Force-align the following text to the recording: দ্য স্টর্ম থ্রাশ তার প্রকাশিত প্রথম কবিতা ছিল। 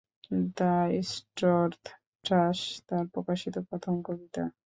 দ্য 0.57 0.73
স্টর্ম 1.09 1.71
থ্রাশ 2.25 2.59
তার 2.87 3.05
প্রকাশিত 3.13 3.55
প্রথম 3.69 3.93
কবিতা 4.07 4.43
ছিল। 4.45 4.53